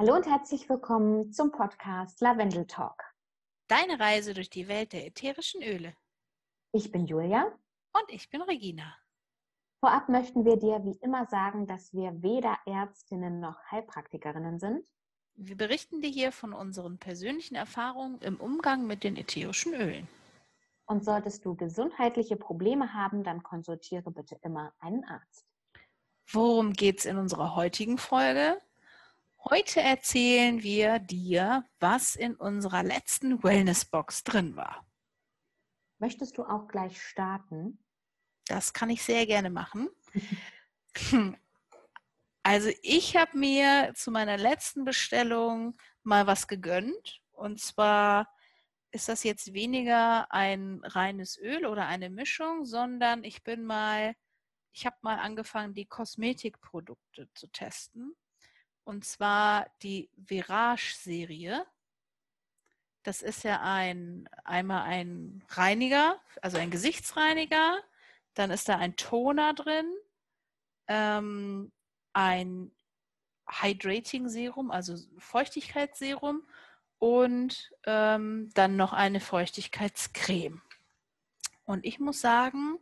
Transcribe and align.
Hallo 0.00 0.16
und 0.16 0.26
herzlich 0.26 0.66
willkommen 0.70 1.30
zum 1.30 1.52
Podcast 1.52 2.22
Lavendel 2.22 2.66
Talk. 2.66 3.04
Deine 3.68 4.00
Reise 4.00 4.32
durch 4.32 4.48
die 4.48 4.66
Welt 4.66 4.94
der 4.94 5.06
ätherischen 5.06 5.62
Öle. 5.62 5.94
Ich 6.72 6.90
bin 6.90 7.04
Julia. 7.04 7.52
Und 7.92 8.04
ich 8.08 8.30
bin 8.30 8.40
Regina. 8.40 8.96
Vorab 9.80 10.08
möchten 10.08 10.46
wir 10.46 10.56
dir 10.56 10.82
wie 10.84 10.98
immer 11.02 11.26
sagen, 11.26 11.66
dass 11.66 11.92
wir 11.92 12.22
weder 12.22 12.56
Ärztinnen 12.64 13.40
noch 13.40 13.58
Heilpraktikerinnen 13.70 14.58
sind. 14.58 14.86
Wir 15.34 15.58
berichten 15.58 16.00
dir 16.00 16.08
hier 16.08 16.32
von 16.32 16.54
unseren 16.54 16.96
persönlichen 16.96 17.56
Erfahrungen 17.56 18.22
im 18.22 18.40
Umgang 18.40 18.86
mit 18.86 19.04
den 19.04 19.18
ätherischen 19.18 19.74
Ölen. 19.74 20.08
Und 20.86 21.04
solltest 21.04 21.44
du 21.44 21.54
gesundheitliche 21.56 22.36
Probleme 22.36 22.94
haben, 22.94 23.22
dann 23.22 23.42
konsultiere 23.42 24.10
bitte 24.10 24.38
immer 24.40 24.72
einen 24.78 25.04
Arzt. 25.04 25.44
Worum 26.32 26.72
geht 26.72 27.00
es 27.00 27.04
in 27.04 27.18
unserer 27.18 27.54
heutigen 27.54 27.98
Folge? 27.98 28.56
Heute 29.44 29.80
erzählen 29.80 30.62
wir 30.62 30.98
dir, 30.98 31.66
was 31.78 32.14
in 32.14 32.36
unserer 32.36 32.82
letzten 32.82 33.42
Wellnessbox 33.42 34.22
drin 34.22 34.54
war. 34.54 34.86
Möchtest 35.98 36.36
du 36.36 36.44
auch 36.44 36.68
gleich 36.68 37.02
starten? 37.02 37.82
Das 38.46 38.72
kann 38.72 38.90
ich 38.90 39.02
sehr 39.02 39.26
gerne 39.26 39.50
machen. 39.50 39.88
Also 42.42 42.70
ich 42.82 43.16
habe 43.16 43.36
mir 43.36 43.92
zu 43.94 44.10
meiner 44.10 44.38
letzten 44.38 44.84
Bestellung 44.84 45.76
mal 46.02 46.26
was 46.26 46.48
gegönnt. 46.48 47.20
Und 47.32 47.60
zwar 47.60 48.34
ist 48.92 49.08
das 49.08 49.24
jetzt 49.24 49.52
weniger 49.52 50.32
ein 50.32 50.80
reines 50.84 51.38
Öl 51.38 51.66
oder 51.66 51.86
eine 51.86 52.08
Mischung, 52.08 52.64
sondern 52.64 53.24
ich 53.24 53.44
bin 53.44 53.64
mal, 53.64 54.14
ich 54.72 54.86
habe 54.86 54.96
mal 55.02 55.18
angefangen, 55.18 55.74
die 55.74 55.86
Kosmetikprodukte 55.86 57.28
zu 57.34 57.46
testen. 57.48 58.16
Und 58.84 59.04
zwar 59.04 59.66
die 59.82 60.10
Virage-Serie. 60.16 61.64
Das 63.02 63.22
ist 63.22 63.44
ja 63.44 63.60
ein, 63.62 64.28
einmal 64.44 64.82
ein 64.82 65.44
Reiniger, 65.48 66.20
also 66.42 66.58
ein 66.58 66.70
Gesichtsreiniger. 66.70 67.78
Dann 68.34 68.50
ist 68.50 68.68
da 68.68 68.76
ein 68.76 68.96
Toner 68.96 69.54
drin, 69.54 69.86
ähm, 70.86 71.72
ein 72.12 72.72
Hydrating 73.48 74.28
Serum, 74.28 74.70
also 74.70 74.96
Feuchtigkeitsserum 75.18 76.42
und 76.98 77.72
ähm, 77.84 78.50
dann 78.54 78.76
noch 78.76 78.92
eine 78.92 79.20
Feuchtigkeitscreme. 79.20 80.60
Und 81.64 81.84
ich 81.84 81.98
muss 81.98 82.20
sagen, 82.20 82.78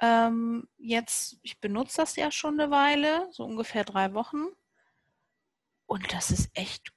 ähm, 0.00 0.68
jetzt, 0.78 1.38
ich 1.42 1.60
benutze 1.60 1.98
das 1.98 2.16
ja 2.16 2.30
schon 2.30 2.60
eine 2.60 2.70
Weile, 2.70 3.28
so 3.32 3.44
ungefähr 3.44 3.84
drei 3.84 4.14
Wochen. 4.14 4.46
Und 5.90 6.12
das 6.12 6.30
ist 6.30 6.50
echt 6.54 6.92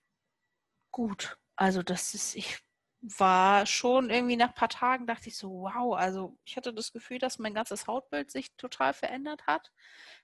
gut. 0.91 1.39
Also 1.55 1.81
das 1.81 2.13
ist, 2.13 2.35
ich 2.35 2.59
war 3.01 3.65
schon 3.65 4.11
irgendwie 4.11 4.35
nach 4.35 4.49
ein 4.49 4.53
paar 4.53 4.69
Tagen, 4.69 5.07
dachte 5.07 5.29
ich 5.29 5.35
so, 5.35 5.49
wow, 5.63 5.95
also 5.95 6.37
ich 6.45 6.57
hatte 6.57 6.75
das 6.75 6.91
Gefühl, 6.91 7.17
dass 7.17 7.39
mein 7.39 7.55
ganzes 7.55 7.87
Hautbild 7.87 8.29
sich 8.29 8.55
total 8.55 8.93
verändert 8.93 9.47
hat. 9.47 9.71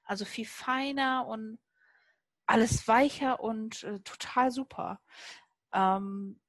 Also 0.04 0.24
viel 0.24 0.46
feiner 0.46 1.26
und 1.26 1.58
alles 2.46 2.88
weicher 2.88 3.40
und 3.40 3.84
äh, 3.86 4.02
total 4.02 4.52
super. 4.52 5.02
Ähm, 5.74 6.40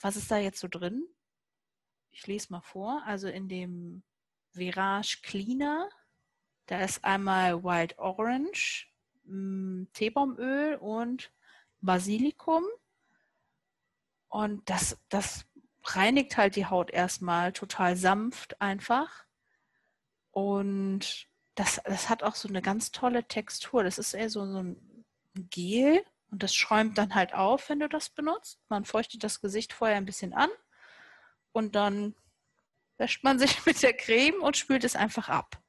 was 0.00 0.16
ist 0.16 0.32
da 0.32 0.38
jetzt 0.38 0.58
so 0.58 0.66
drin? 0.66 1.06
Ich 2.10 2.26
lese 2.26 2.52
mal 2.52 2.60
vor. 2.60 3.04
Also 3.06 3.28
in 3.28 3.48
dem 3.48 4.02
Virage 4.50 5.20
Cleaner, 5.22 5.88
da 6.66 6.80
ist 6.80 7.04
einmal 7.04 7.62
Wild 7.62 7.96
Orange, 8.00 8.88
hm, 9.26 9.88
Teebaumöl 9.92 10.74
und 10.74 11.30
Basilikum. 11.86 12.64
Und 14.28 14.68
das, 14.68 14.98
das 15.08 15.46
reinigt 15.84 16.36
halt 16.36 16.56
die 16.56 16.66
Haut 16.66 16.90
erstmal 16.90 17.52
total 17.52 17.96
sanft 17.96 18.60
einfach. 18.60 19.24
Und 20.30 21.28
das, 21.54 21.80
das 21.84 22.10
hat 22.10 22.22
auch 22.22 22.34
so 22.34 22.48
eine 22.48 22.60
ganz 22.60 22.90
tolle 22.90 23.26
Textur. 23.26 23.82
Das 23.84 23.98
ist 23.98 24.12
eher 24.12 24.28
so, 24.28 24.46
so 24.46 24.62
ein 24.62 25.04
Gel 25.34 26.04
und 26.30 26.42
das 26.42 26.54
schäumt 26.54 26.98
dann 26.98 27.14
halt 27.14 27.34
auf, 27.34 27.68
wenn 27.68 27.80
du 27.80 27.88
das 27.88 28.10
benutzt. 28.10 28.60
Man 28.68 28.84
feuchtet 28.84 29.24
das 29.24 29.40
Gesicht 29.40 29.72
vorher 29.72 29.96
ein 29.96 30.04
bisschen 30.06 30.34
an 30.34 30.50
und 31.52 31.74
dann 31.74 32.14
wäscht 32.98 33.24
man 33.24 33.38
sich 33.38 33.64
mit 33.66 33.82
der 33.82 33.94
Creme 33.94 34.42
und 34.42 34.56
spült 34.56 34.84
es 34.84 34.96
einfach 34.96 35.28
ab. 35.28 35.62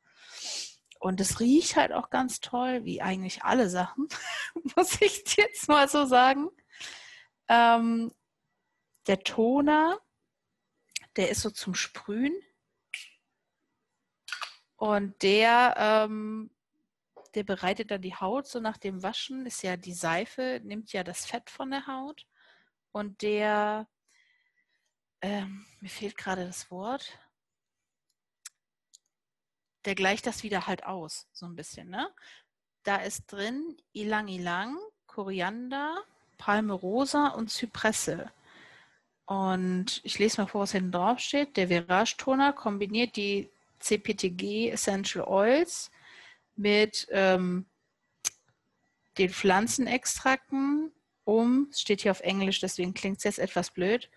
Und 1.00 1.22
es 1.22 1.40
riecht 1.40 1.76
halt 1.76 1.92
auch 1.92 2.10
ganz 2.10 2.40
toll, 2.40 2.84
wie 2.86 3.02
eigentlich 3.02 3.44
alle 3.44 3.70
Sachen, 3.70 4.08
muss 4.76 5.00
ich 5.02 5.24
jetzt 5.38 5.68
mal 5.68 5.88
so 5.88 6.06
sagen. 6.06 6.50
Ähm, 7.48 8.14
der 9.08 9.20
Toner, 9.20 10.00
der 11.16 11.30
ist 11.30 11.42
so 11.42 11.50
zum 11.50 11.76
Sprühen. 11.76 12.36
Und 14.76 15.22
der, 15.24 15.76
ähm, 15.78 16.52
der 17.34 17.44
bereitet 17.44 17.92
dann 17.92 18.02
die 18.02 18.16
Haut 18.16 18.48
so 18.48 18.60
nach 18.60 18.78
dem 18.78 19.02
Waschen. 19.02 19.46
Ist 19.46 19.64
ja 19.64 19.78
die 19.78 19.94
Seife, 19.94 20.62
nimmt 20.64 20.94
ja 20.94 21.04
das 21.04 21.26
Fett 21.26 21.50
von 21.50 21.72
der 21.72 21.88
Haut. 21.88 22.26
Und 22.92 23.22
der, 23.22 23.88
ähm, 25.22 25.66
mir 25.80 25.90
fehlt 25.90 26.18
gerade 26.18 26.46
das 26.46 26.70
Wort, 26.70 27.20
der 29.88 29.96
gleicht 29.96 30.28
das 30.28 30.44
wieder 30.44 30.68
halt 30.68 30.86
aus, 30.86 31.28
so 31.32 31.46
ein 31.46 31.56
bisschen. 31.56 31.90
Ne? 31.90 32.10
Da 32.84 32.98
ist 32.98 33.32
drin 33.32 33.78
Ilang 33.94 34.28
Ilang, 34.28 34.78
Koriander, 35.06 36.04
Palme 36.38 36.74
Rosa 36.74 37.30
und 37.30 37.50
Zypresse. 37.50 38.30
Und 39.26 40.02
ich 40.04 40.20
lese 40.20 40.42
mal 40.42 40.48
vor, 40.48 40.62
was 40.62 40.74
hinten 40.74 40.92
drauf 40.92 41.20
steht. 41.20 41.56
Der 41.56 41.70
Virage 41.70 42.18
Toner 42.18 42.52
kombiniert 42.52 43.16
die 43.16 43.50
CPTG 43.80 44.72
Essential 44.72 45.26
Oils 45.26 45.90
mit 46.58 47.08
ähm, 47.12 47.66
den 49.18 49.30
Pflanzenextrakten, 49.30 50.92
um, 51.24 51.72
steht 51.74 52.02
hier 52.02 52.12
auf 52.12 52.20
Englisch, 52.20 52.60
deswegen 52.60 52.94
klingt 52.94 53.20
es 53.20 53.24
jetzt 53.24 53.40
etwas 53.40 53.72
blöd, 53.72 54.10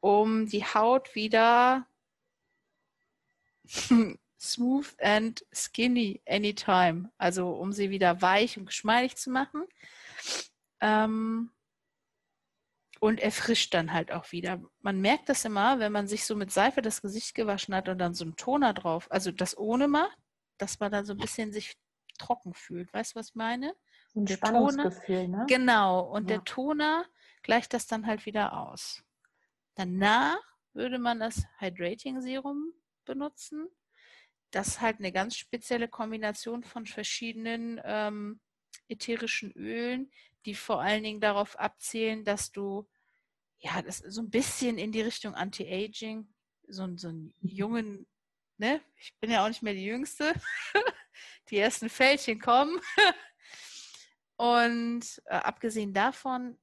um 0.00 0.46
die 0.48 0.64
Haut 0.64 1.14
wieder 1.14 1.86
smooth 4.40 4.88
and 5.00 5.44
skinny 5.52 6.22
anytime. 6.26 7.10
Also 7.18 7.50
um 7.50 7.72
sie 7.72 7.90
wieder 7.90 8.22
weich 8.22 8.58
und 8.58 8.66
geschmeidig 8.66 9.16
zu 9.16 9.30
machen. 9.30 9.64
Ähm, 10.80 11.50
und 13.00 13.20
erfrischt 13.20 13.74
dann 13.74 13.92
halt 13.92 14.10
auch 14.10 14.32
wieder. 14.32 14.60
Man 14.80 15.00
merkt 15.00 15.28
das 15.28 15.44
immer, 15.44 15.78
wenn 15.78 15.92
man 15.92 16.08
sich 16.08 16.24
so 16.24 16.34
mit 16.34 16.50
Seife 16.50 16.82
das 16.82 17.00
Gesicht 17.00 17.34
gewaschen 17.34 17.74
hat 17.74 17.88
und 17.88 17.98
dann 17.98 18.14
so 18.14 18.24
einen 18.24 18.36
Toner 18.36 18.74
drauf, 18.74 19.06
also 19.10 19.30
das 19.30 19.56
ohne 19.56 19.86
macht, 19.86 20.18
dass 20.58 20.80
man 20.80 20.90
dann 20.90 21.04
so 21.04 21.12
ein 21.12 21.18
bisschen 21.18 21.52
sich 21.52 21.76
trocken 22.18 22.54
fühlt. 22.54 22.92
Weißt 22.92 23.14
du, 23.14 23.20
was 23.20 23.30
ich 23.30 23.34
meine? 23.36 23.74
Ein 24.16 24.26
der 24.26 24.36
Spannungsgefühl, 24.36 25.26
Toner, 25.26 25.38
ne? 25.38 25.46
Genau. 25.46 26.00
Und 26.00 26.28
ja. 26.28 26.36
der 26.36 26.44
Toner 26.44 27.04
gleicht 27.42 27.72
das 27.72 27.86
dann 27.86 28.06
halt 28.06 28.26
wieder 28.26 28.58
aus. 28.58 29.04
Danach 29.76 30.40
würde 30.72 30.98
man 30.98 31.20
das 31.20 31.44
Hydrating 31.58 32.20
Serum 32.20 32.72
benutzen 33.04 33.68
das 34.50 34.68
ist 34.68 34.80
halt 34.80 34.98
eine 34.98 35.12
ganz 35.12 35.36
spezielle 35.36 35.88
Kombination 35.88 36.62
von 36.62 36.86
verschiedenen 36.86 37.80
ähm, 37.84 38.40
ätherischen 38.88 39.52
Ölen, 39.52 40.10
die 40.46 40.54
vor 40.54 40.80
allen 40.80 41.02
Dingen 41.02 41.20
darauf 41.20 41.58
abzielen, 41.58 42.24
dass 42.24 42.52
du 42.52 42.88
ja 43.58 43.82
das 43.82 43.98
so 43.98 44.22
ein 44.22 44.30
bisschen 44.30 44.78
in 44.78 44.92
die 44.92 45.02
Richtung 45.02 45.34
Anti-Aging, 45.34 46.28
so, 46.68 46.96
so 46.96 47.08
einen 47.08 47.34
mhm. 47.40 47.48
jungen, 47.48 48.06
ne, 48.56 48.80
ich 48.96 49.14
bin 49.20 49.30
ja 49.30 49.44
auch 49.44 49.48
nicht 49.48 49.62
mehr 49.62 49.74
die 49.74 49.84
Jüngste, 49.84 50.32
die 51.50 51.58
ersten 51.58 51.88
Fältchen 51.88 52.40
kommen. 52.40 52.80
Und 54.36 55.20
äh, 55.26 55.34
abgesehen 55.34 55.92
davon 55.92 56.58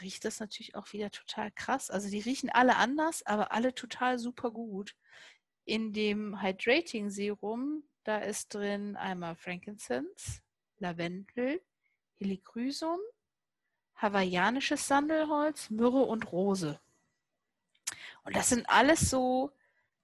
riecht 0.00 0.24
das 0.24 0.40
natürlich 0.40 0.74
auch 0.74 0.92
wieder 0.94 1.10
total 1.10 1.50
krass. 1.52 1.90
Also 1.90 2.08
die 2.08 2.20
riechen 2.20 2.48
alle 2.48 2.76
anders, 2.76 3.24
aber 3.26 3.52
alle 3.52 3.74
total 3.74 4.18
super 4.18 4.50
gut. 4.50 4.96
In 5.64 5.92
dem 5.92 6.42
Hydrating 6.42 7.10
Serum, 7.10 7.84
da 8.04 8.18
ist 8.18 8.54
drin 8.54 8.96
einmal 8.96 9.36
Frankincense, 9.36 10.42
Lavendel, 10.78 11.62
Helichrysum, 12.16 12.98
hawaiianisches 13.96 14.88
Sandelholz, 14.88 15.70
Myrrhe 15.70 16.02
und 16.02 16.32
Rose. 16.32 16.80
Und 18.24 18.36
das 18.36 18.48
sind 18.48 18.68
alles 18.68 19.08
so 19.08 19.52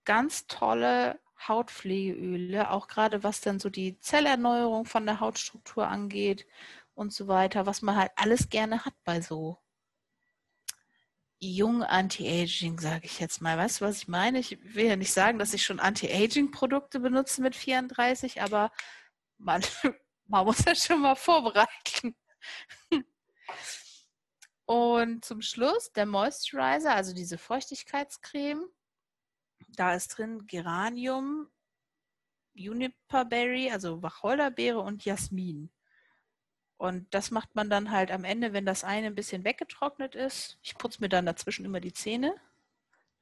ganz 0.05 0.47
tolle 0.47 1.21
Hautpflegeöle, 1.47 2.71
auch 2.71 2.89
gerade 2.89 3.23
was 3.23 3.41
dann 3.41 3.59
so 3.61 3.71
die 3.71 3.99
Zellerneuerung 4.01 4.85
von 4.87 5.07
der 5.07 5.21
Hautstruktur 5.21 5.87
angeht 5.87 6.47
und 6.95 7.13
so 7.13 7.29
weiter, 7.29 7.67
was 7.67 7.83
man 7.83 7.97
halt 7.97 8.13
alles 8.17 8.49
gerne 8.49 8.85
hat 8.85 8.95
bei 9.05 9.21
so 9.21 9.59
jung 11.41 11.83
Anti-Aging, 11.83 12.81
sage 12.81 13.07
ich 13.07 13.21
jetzt 13.21 13.41
mal. 13.41 13.57
Weißt 13.57 13.81
du, 13.81 13.85
was 13.85 13.99
ich 13.99 14.09
meine? 14.09 14.39
Ich 14.39 14.59
will 14.75 14.87
ja 14.87 14.97
nicht 14.97 15.13
sagen, 15.13 15.39
dass 15.39 15.55
ich 15.55 15.65
schon 15.65 15.81
Anti-Aging-Produkte 15.81 17.01
benutze 17.01 17.43
mit 17.43 17.55
34, 17.55 18.43
aber 18.43 18.71
man, 19.39 19.63
man 20.27 20.45
muss 20.45 20.59
das 20.59 20.85
schon 20.85 21.01
mal 21.01 21.15
vorbereiten. 21.15 22.17
Und 24.67 25.25
zum 25.25 25.41
Schluss 25.41 25.93
der 25.93 26.05
Moisturizer, 26.05 26.95
also 26.95 27.15
diese 27.15 27.39
Feuchtigkeitscreme. 27.39 28.69
Da 29.69 29.95
ist 29.95 30.09
drin 30.09 30.47
Geranium, 30.47 31.49
Juniperberry, 32.53 33.71
also 33.71 34.03
Wacholderbeere 34.03 34.81
und 34.81 35.05
Jasmin. 35.05 35.71
Und 36.79 37.13
das 37.13 37.33
macht 37.33 37.57
man 37.57 37.69
dann 37.69 37.91
halt 37.91 38.13
am 38.13 38.25
Ende, 38.25 38.53
wenn 38.53 38.65
das 38.65 38.85
eine 38.85 39.09
ein 39.09 39.17
bisschen 39.17 39.45
weggetrocknet 39.45 40.15
ist. 40.15 40.59
Ich 40.63 40.79
putze 40.79 41.01
mir 41.01 41.09
dann 41.09 41.27
dazwischen 41.27 41.65
immer 41.65 41.81
die 41.81 41.93
Zähne. 41.93 42.35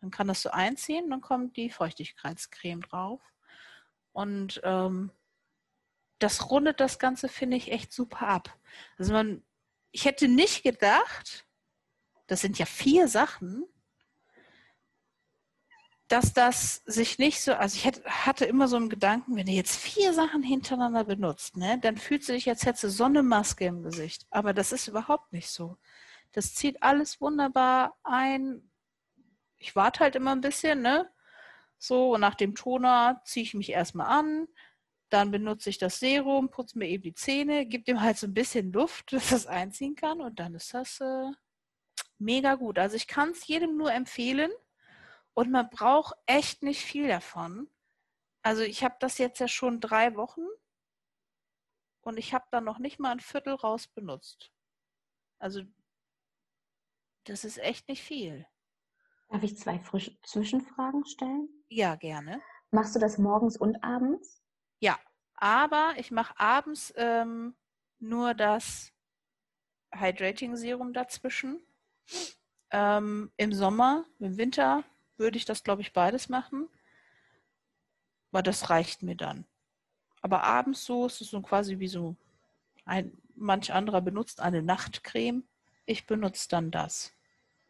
Dann 0.03 0.11
kann 0.11 0.29
das 0.29 0.43
so 0.43 0.51
einziehen, 0.51 1.09
dann 1.09 1.23
kommt 1.23 1.57
die 1.57 1.71
Feuchtigkeitscreme 1.71 2.83
drauf. 2.83 3.21
Und 4.13 4.61
ähm, 4.63 5.11
das 6.19 6.51
rundet 6.51 6.81
das 6.81 6.99
Ganze, 6.99 7.29
finde 7.29 7.57
ich, 7.57 7.73
echt 7.73 7.93
super 7.95 8.29
ab. 8.29 8.59
Also 8.99 9.15
man, 9.15 9.43
ich 9.91 10.05
hätte 10.05 10.29
nicht 10.29 10.63
gedacht, 10.63 11.47
das 12.27 12.43
sind 12.43 12.59
ja 12.59 12.67
vier 12.67 13.09
Sachen, 13.09 13.65
dass 16.09 16.33
das 16.33 16.83
sich 16.87 17.19
nicht 17.19 17.41
so, 17.41 17.55
also 17.55 17.77
ich 17.77 17.87
hatte 18.07 18.45
immer 18.45 18.69
so 18.69 18.77
einen 18.77 18.89
Gedanken, 18.89 19.35
wenn 19.37 19.47
du 19.47 19.53
jetzt 19.53 19.77
vier 19.77 20.13
Sachen 20.13 20.43
hintereinander 20.43 21.05
benutzt, 21.05 21.57
ne, 21.57 21.79
dann 21.81 21.97
fühlst 21.97 22.29
du 22.29 22.33
dich, 22.33 22.49
als 22.49 22.65
hättest 22.65 22.85
du 22.85 22.91
so 22.91 23.05
eine 23.05 23.23
Maske 23.23 23.65
im 23.67 23.83
Gesicht. 23.83 24.27
Aber 24.31 24.53
das 24.55 24.73
ist 24.73 24.87
überhaupt 24.87 25.33
nicht 25.33 25.49
so. 25.49 25.77
Das 26.33 26.55
zieht 26.55 26.83
alles 26.83 27.21
wunderbar 27.21 27.97
ein. 28.05 28.71
Ich 29.59 29.75
warte 29.75 30.01
halt 30.01 30.15
immer 30.17 30.33
ein 30.33 30.41
bisschen, 30.41 30.83
ne? 30.83 31.11
So, 31.79 32.15
und 32.15 32.21
nach 32.21 32.35
dem 32.35 32.55
Toner 32.55 33.21
ziehe 33.25 33.45
ich 33.45 33.55
mich 33.55 33.71
erstmal 33.71 34.07
an, 34.07 34.49
dann 35.09 35.31
benutze 35.31 35.71
ich 35.71 35.79
das 35.79 35.99
Serum, 35.99 36.51
putze 36.51 36.79
mir 36.79 36.89
eben 36.89 37.03
die 37.03 37.15
Zähne, 37.15 37.67
gebe 37.67 37.85
dem 37.85 38.01
halt 38.01 38.17
so 38.19 38.27
ein 38.27 38.35
bisschen 38.35 38.73
Luft, 38.73 39.13
dass 39.13 39.31
das 39.31 39.47
einziehen 39.47 39.97
kann 39.97 40.21
und 40.21 40.39
dann 40.39 40.55
ist 40.55 40.73
das 40.73 41.01
äh, 41.01 41.33
mega 42.19 42.55
gut. 42.55 42.79
Also 42.79 42.97
ich 42.97 43.09
kann 43.09 43.31
es 43.31 43.47
jedem 43.47 43.77
nur 43.77 43.93
empfehlen 43.93 44.51
und 45.37 45.51
man 45.51 45.69
braucht 45.69 46.17
echt 46.25 46.63
nicht 46.63 46.83
viel 46.83 47.09
davon. 47.09 47.69
Also 48.43 48.63
ich 48.63 48.83
habe 48.83 48.97
das 49.01 49.19
jetzt 49.19 49.39
ja 49.39 49.49
schon 49.49 49.81
drei 49.81 50.17
Wochen 50.17 50.47
und 52.01 52.17
ich 52.17 52.33
habe 52.33 52.47
da 52.51 52.63
noch 52.63 52.79
nicht 52.79 52.99
mal 52.99 53.13
ein 53.13 53.21
Viertel 53.21 53.55
raus 53.55 53.87
benutzt. 53.87 54.51
Also 55.39 55.63
das 57.25 57.45
ist 57.45 57.59
echt 57.59 57.87
nicht 57.89 58.03
viel. 58.03 58.47
Darf 59.29 59.43
ich 59.43 59.59
zwei 59.59 59.79
Frisch 59.79 60.11
Zwischenfragen 60.23 61.05
stellen? 61.05 61.49
Ja, 61.69 61.97
gerne. 61.97 62.41
Machst 62.71 62.95
du 62.95 62.99
das 62.99 63.19
morgens 63.19 63.59
und 63.59 63.85
abends? 63.85 64.43
Ja, 64.81 64.99
aber 65.35 65.95
ich 65.99 66.11
mache 66.11 66.39
abends 66.41 66.95
ähm, 66.97 67.55
nur 67.99 68.33
das 68.33 68.91
Hydrating 69.93 70.57
Serum 70.57 70.95
dazwischen. 70.95 71.61
Ähm, 72.71 73.33
Im 73.37 73.53
Sommer, 73.53 74.07
im 74.19 74.39
Winter 74.39 74.83
würde 75.19 75.37
ich 75.37 75.45
das, 75.45 75.65
glaube 75.65 75.83
ich, 75.83 75.93
beides 75.93 76.29
machen. 76.29 76.69
Aber 78.33 78.43
das 78.43 78.71
reicht 78.71 79.03
mir 79.03 79.17
dann. 79.17 79.47
Aber 80.21 80.43
abends 80.43 80.85
so 80.85 81.07
ist 81.07 81.21
es 81.21 81.31
so 81.31 81.41
quasi 81.41 81.79
wie 81.79 81.89
so 81.89 82.17
ein, 82.85 83.17
manch 83.35 83.73
anderer 83.73 84.01
benutzt 84.01 84.41
eine 84.41 84.63
Nachtcreme. 84.63 85.45
Ich 85.87 86.07
benutze 86.07 86.49
dann 86.49 86.71
das. 86.71 87.13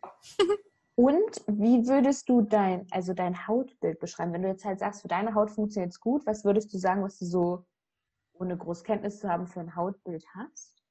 Und 0.96 1.42
wie 1.46 1.86
würdest 1.86 2.28
du 2.30 2.40
dein, 2.40 2.86
also 2.90 3.12
dein 3.12 3.46
Hautbild 3.46 4.00
beschreiben? 4.00 4.32
Wenn 4.32 4.42
du 4.42 4.48
jetzt 4.48 4.64
halt 4.64 4.78
sagst, 4.78 5.02
für 5.02 5.08
deine 5.08 5.34
Haut 5.34 5.50
funktioniert 5.50 5.92
es 5.92 6.00
gut, 6.00 6.26
was 6.26 6.42
würdest 6.42 6.72
du 6.72 6.78
sagen, 6.78 7.02
was 7.02 7.18
du 7.18 7.26
so, 7.26 7.66
ohne 8.32 8.56
Großkenntnis 8.56 9.20
zu 9.20 9.28
haben, 9.28 9.46
für 9.46 9.60
ein 9.60 9.76
Hautbild 9.76 10.24
hast? 10.34 10.82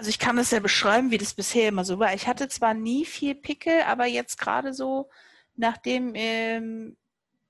Also 0.00 0.08
ich 0.08 0.18
kann 0.18 0.36
das 0.36 0.50
ja 0.50 0.60
beschreiben, 0.60 1.10
wie 1.10 1.18
das 1.18 1.34
bisher 1.34 1.68
immer 1.68 1.84
so 1.84 1.98
war. 1.98 2.14
Ich 2.14 2.26
hatte 2.26 2.48
zwar 2.48 2.72
nie 2.72 3.04
viel 3.04 3.34
Pickel, 3.34 3.82
aber 3.82 4.06
jetzt 4.06 4.38
gerade 4.38 4.72
so, 4.72 5.10
nachdem 5.56 6.14
ähm, 6.14 6.96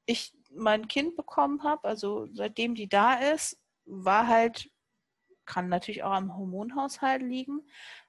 ich 0.05 0.37
mein 0.51 0.89
Kind 0.89 1.15
bekommen 1.15 1.63
habe, 1.63 1.87
also 1.87 2.27
seitdem 2.33 2.75
die 2.75 2.89
da 2.89 3.15
ist, 3.15 3.57
war 3.85 4.27
halt, 4.27 4.69
kann 5.45 5.69
natürlich 5.69 6.03
auch 6.03 6.11
am 6.11 6.37
Hormonhaushalt 6.37 7.23
liegen, 7.23 7.61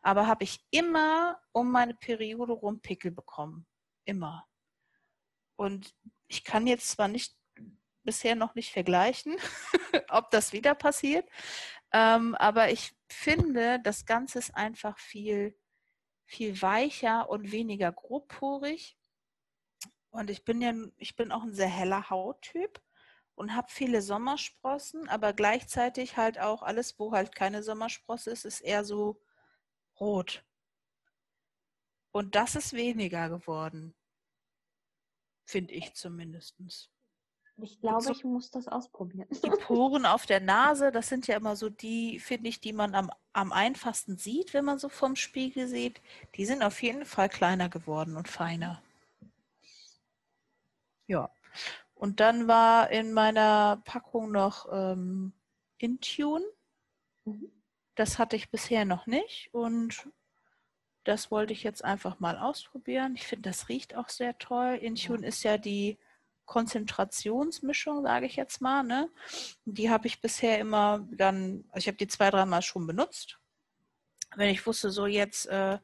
aber 0.01 0.25
habe 0.25 0.43
ich 0.43 0.65
immer 0.71 1.39
um 1.51 1.69
meine 1.71 1.93
Periode 1.93 2.53
rum 2.53 2.81
Pickel 2.81 3.11
bekommen. 3.11 3.67
Immer. 4.05 4.47
Und 5.55 5.93
ich 6.27 6.43
kann 6.43 6.65
jetzt 6.65 6.89
zwar 6.89 7.09
nicht 7.09 7.35
bisher 8.01 8.33
noch 8.33 8.55
nicht 8.55 8.71
vergleichen, 8.71 9.35
ob 10.09 10.31
das 10.31 10.51
wieder 10.51 10.73
passiert, 10.73 11.29
ähm, 11.91 12.35
aber 12.35 12.71
ich 12.71 12.93
finde, 13.09 13.79
das 13.83 14.05
Ganze 14.05 14.39
ist 14.39 14.55
einfach 14.55 14.97
viel, 14.97 15.57
viel 16.25 16.61
weicher 16.61 17.29
und 17.29 17.51
weniger 17.51 17.91
grobporig. 17.91 18.97
Und 20.11 20.29
ich 20.29 20.43
bin 20.43 20.61
ja, 20.61 20.73
ich 20.97 21.15
bin 21.15 21.31
auch 21.31 21.43
ein 21.43 21.53
sehr 21.53 21.69
heller 21.69 22.09
Hauttyp 22.09 22.81
und 23.35 23.55
habe 23.55 23.67
viele 23.71 24.01
Sommersprossen, 24.01 25.09
aber 25.09 25.33
gleichzeitig 25.33 26.17
halt 26.17 26.39
auch 26.39 26.63
alles, 26.63 26.99
wo 26.99 27.11
halt 27.13 27.33
keine 27.35 27.63
Sommersprosse 27.63 28.31
ist, 28.31 28.45
ist 28.45 28.61
eher 28.61 28.83
so 28.85 29.21
rot. 29.99 30.45
Und 32.11 32.35
das 32.35 32.55
ist 32.55 32.73
weniger 32.73 33.29
geworden, 33.29 33.95
finde 35.45 35.73
ich 35.73 35.93
zumindest. 35.93 36.55
Ich 37.63 37.79
glaube, 37.79 38.01
so, 38.01 38.11
ich 38.11 38.23
muss 38.23 38.49
das 38.51 38.67
ausprobieren. 38.67 39.27
Die 39.43 39.49
Poren 39.49 40.05
auf 40.05 40.25
der 40.25 40.39
Nase, 40.39 40.91
das 40.91 41.09
sind 41.09 41.27
ja 41.27 41.35
immer 41.37 41.55
so 41.55 41.69
die, 41.69 42.19
finde 42.19 42.49
ich, 42.49 42.59
die 42.59 42.73
man 42.73 42.95
am, 42.95 43.11
am 43.33 43.51
einfachsten 43.51 44.17
sieht, 44.17 44.53
wenn 44.53 44.65
man 44.65 44.79
so 44.79 44.89
vom 44.89 45.15
Spiegel 45.15 45.67
sieht. 45.67 46.01
Die 46.35 46.45
sind 46.45 46.63
auf 46.63 46.81
jeden 46.81 47.05
Fall 47.05 47.29
kleiner 47.29 47.69
geworden 47.69 48.17
und 48.17 48.27
feiner. 48.27 48.81
Ja. 51.07 51.29
Und 51.93 52.19
dann 52.19 52.47
war 52.47 52.89
in 52.89 53.13
meiner 53.13 53.81
Packung 53.85 54.31
noch 54.31 54.67
ähm, 54.71 55.33
Intune. 55.77 56.45
Mhm. 57.25 57.51
Das 57.95 58.17
hatte 58.17 58.35
ich 58.35 58.49
bisher 58.49 58.85
noch 58.85 59.05
nicht 59.05 59.53
und 59.53 60.07
das 61.03 61.29
wollte 61.29 61.53
ich 61.53 61.63
jetzt 61.63 61.83
einfach 61.83 62.19
mal 62.19 62.37
ausprobieren. 62.37 63.15
Ich 63.15 63.27
finde, 63.27 63.49
das 63.49 63.69
riecht 63.69 63.95
auch 63.95 64.09
sehr 64.09 64.37
toll. 64.37 64.79
Intune 64.81 65.23
ja. 65.23 65.27
ist 65.27 65.43
ja 65.43 65.57
die 65.57 65.97
Konzentrationsmischung, 66.51 68.03
sage 68.03 68.25
ich 68.25 68.35
jetzt 68.35 68.59
mal. 68.59 68.83
Ne? 68.83 69.09
Die 69.63 69.89
habe 69.89 70.07
ich 70.07 70.19
bisher 70.19 70.59
immer 70.59 71.07
dann, 71.09 71.63
also 71.69 71.77
ich 71.83 71.87
habe 71.87 71.95
die 71.95 72.09
zwei, 72.09 72.29
dreimal 72.29 72.61
schon 72.61 72.85
benutzt. 72.85 73.39
Wenn 74.35 74.49
ich 74.49 74.67
wusste, 74.67 74.91
so 74.91 75.07
jetzt 75.07 75.45
äh, 75.45 75.79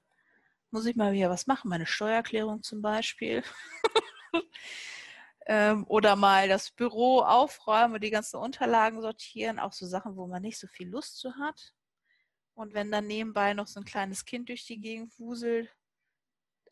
muss 0.70 0.86
ich 0.86 0.98
mal 0.98 1.14
wieder 1.14 1.30
was 1.30 1.48
machen, 1.48 1.70
meine 1.70 1.86
Steuererklärung 1.86 2.64
zum 2.64 2.82
Beispiel. 2.82 3.44
ähm, 5.46 5.86
oder 5.88 6.18
mal 6.18 6.50
das 6.50 6.72
Büro 6.72 7.22
aufräumen 7.22 8.02
die 8.02 8.10
ganzen 8.10 8.36
Unterlagen 8.36 9.00
sortieren, 9.02 9.60
auch 9.60 9.72
so 9.72 9.86
Sachen, 9.86 10.18
wo 10.18 10.28
man 10.28 10.42
nicht 10.42 10.60
so 10.60 10.68
viel 10.68 10.90
Lust 10.90 11.18
zu 11.18 11.38
hat. 11.38 11.74
Und 12.56 12.74
wenn 12.74 12.92
dann 12.92 13.08
nebenbei 13.08 13.54
noch 13.54 13.68
so 13.68 13.80
ein 13.80 13.86
kleines 13.86 14.26
Kind 14.26 14.50
durch 14.50 14.66
die 14.66 14.82
Gegend 14.82 15.18
wuselt, 15.18 15.74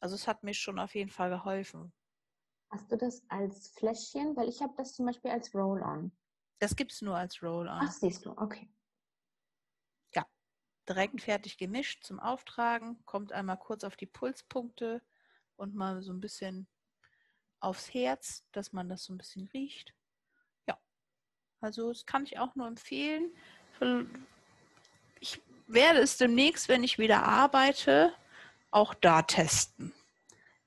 also 0.01 0.15
es 0.15 0.27
hat 0.27 0.43
mir 0.43 0.53
schon 0.53 0.79
auf 0.79 0.95
jeden 0.95 1.11
Fall 1.11 1.29
geholfen. 1.29 1.93
Hast 2.75 2.91
du 2.91 2.97
das 2.97 3.23
als 3.29 3.69
Fläschchen? 3.69 4.35
Weil 4.35 4.49
ich 4.49 4.61
habe 4.61 4.73
das 4.75 4.95
zum 4.95 5.05
Beispiel 5.05 5.31
als 5.31 5.55
Roll-On. 5.55 6.11
Das 6.59 6.75
gibt 6.75 6.91
es 6.91 7.01
nur 7.01 7.15
als 7.15 7.41
Roll-On. 7.41 7.79
Ach, 7.81 7.91
siehst 7.91 8.25
du, 8.25 8.31
okay. 8.31 8.69
Ja, 10.13 10.25
direkt 10.89 11.21
fertig 11.21 11.57
gemischt 11.57 12.03
zum 12.03 12.19
Auftragen. 12.19 13.01
Kommt 13.05 13.31
einmal 13.31 13.57
kurz 13.57 13.85
auf 13.85 13.95
die 13.95 14.07
Pulspunkte 14.07 15.01
und 15.55 15.73
mal 15.73 16.01
so 16.01 16.11
ein 16.11 16.19
bisschen 16.19 16.67
aufs 17.61 17.93
Herz, 17.93 18.43
dass 18.51 18.73
man 18.73 18.89
das 18.89 19.05
so 19.05 19.13
ein 19.13 19.17
bisschen 19.17 19.47
riecht. 19.53 19.95
Ja, 20.67 20.77
also 21.61 21.87
das 21.87 22.05
kann 22.05 22.25
ich 22.25 22.39
auch 22.39 22.55
nur 22.55 22.67
empfehlen. 22.67 23.31
Ich 25.21 25.41
werde 25.67 25.99
es 25.99 26.17
demnächst, 26.17 26.67
wenn 26.67 26.83
ich 26.83 26.99
wieder 26.99 27.23
arbeite, 27.23 28.13
auch 28.69 28.93
da 28.95 29.21
testen 29.21 29.93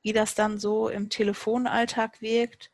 wie 0.08 0.14
das 0.14 0.34
dann 0.34 0.56
so 0.56 0.88
im 0.88 1.10
Telefonalltag 1.10 2.22
wirkt, 2.22 2.70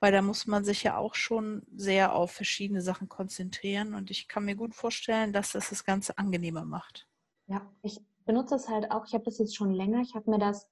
weil 0.00 0.12
da 0.12 0.20
muss 0.20 0.46
man 0.46 0.66
sich 0.66 0.82
ja 0.82 0.98
auch 0.98 1.14
schon 1.14 1.62
sehr 1.74 2.14
auf 2.14 2.30
verschiedene 2.30 2.82
Sachen 2.82 3.08
konzentrieren 3.08 3.94
und 3.94 4.10
ich 4.10 4.28
kann 4.28 4.44
mir 4.44 4.54
gut 4.54 4.74
vorstellen, 4.74 5.32
dass 5.32 5.52
das 5.52 5.70
das 5.70 5.86
Ganze 5.86 6.18
angenehmer 6.18 6.66
macht. 6.66 7.08
Ja, 7.46 7.62
ich 7.80 8.02
benutze 8.26 8.56
es 8.56 8.68
halt 8.68 8.90
auch, 8.90 9.06
ich 9.06 9.14
habe 9.14 9.24
das 9.24 9.38
jetzt 9.38 9.56
schon 9.56 9.72
länger, 9.72 10.02
ich 10.02 10.14
habe 10.14 10.30
mir 10.30 10.38
das 10.38 10.68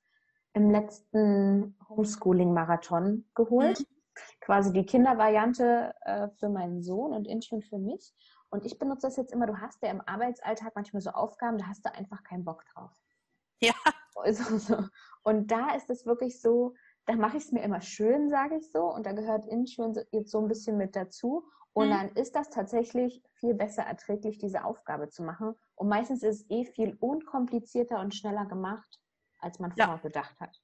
im 0.52 0.70
letzten 0.70 1.78
Homeschooling-Marathon 1.88 3.24
geholt. 3.34 3.80
Mhm. 3.80 3.86
Quasi 4.40 4.70
die 4.74 4.84
Kindervariante 4.84 5.94
äh, 6.02 6.28
für 6.38 6.50
meinen 6.50 6.82
Sohn 6.82 7.14
und 7.14 7.26
Intune 7.26 7.62
für 7.62 7.78
mich. 7.78 8.12
Und 8.50 8.66
ich 8.66 8.78
benutze 8.78 9.06
das 9.06 9.16
jetzt 9.16 9.32
immer, 9.32 9.46
du 9.46 9.56
hast 9.56 9.82
ja 9.82 9.88
im 9.88 10.02
Arbeitsalltag 10.02 10.72
manchmal 10.74 11.00
so 11.00 11.08
Aufgaben, 11.12 11.56
da 11.56 11.68
hast 11.68 11.86
du 11.86 11.94
einfach 11.94 12.22
keinen 12.22 12.44
Bock 12.44 12.66
drauf. 12.74 12.92
Ja. 13.62 13.72
So, 14.30 14.58
so. 14.58 14.84
Und 15.22 15.50
da 15.50 15.74
ist 15.74 15.90
es 15.90 16.06
wirklich 16.06 16.40
so, 16.40 16.74
da 17.06 17.14
mache 17.14 17.36
ich 17.36 17.44
es 17.44 17.52
mir 17.52 17.62
immer 17.62 17.80
schön, 17.80 18.30
sage 18.30 18.56
ich 18.56 18.70
so. 18.70 18.84
Und 18.84 19.04
da 19.06 19.12
gehört 19.12 19.46
Intune 19.46 20.06
jetzt 20.12 20.30
so 20.30 20.38
ein 20.40 20.48
bisschen 20.48 20.76
mit 20.76 20.94
dazu. 20.96 21.48
Und 21.72 21.88
Mhm. 21.88 21.90
dann 21.90 22.08
ist 22.16 22.34
das 22.36 22.50
tatsächlich 22.50 23.22
viel 23.34 23.54
besser 23.54 23.82
erträglich, 23.82 24.38
diese 24.38 24.64
Aufgabe 24.64 25.08
zu 25.08 25.22
machen. 25.22 25.54
Und 25.74 25.88
meistens 25.88 26.22
ist 26.22 26.42
es 26.42 26.50
eh 26.50 26.64
viel 26.64 26.96
unkomplizierter 27.00 27.98
und 28.00 28.14
schneller 28.14 28.46
gemacht, 28.46 29.00
als 29.40 29.58
man 29.58 29.72
Ja. 29.76 29.86
vorher 29.86 30.02
gedacht 30.02 30.38
hat. 30.40 30.60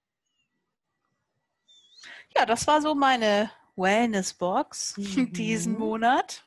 Ja, 2.36 2.46
das 2.46 2.66
war 2.66 2.80
so 2.80 2.94
meine 2.94 3.50
Wellness-Box 3.76 4.96
Mhm. 4.98 5.32
diesen 5.32 5.78
Monat. 5.78 6.46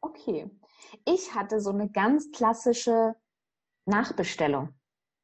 Okay. 0.00 0.50
Ich 1.04 1.34
hatte 1.34 1.60
so 1.60 1.70
eine 1.70 1.90
ganz 1.90 2.30
klassische 2.30 3.16
Nachbestellung. 3.86 4.74